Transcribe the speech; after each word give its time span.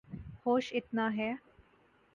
ہوش 0.45 0.71
اتنا 0.73 1.09
ہے 1.17 1.31